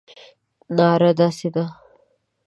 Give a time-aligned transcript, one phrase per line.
[0.77, 1.65] ناره داسې ده.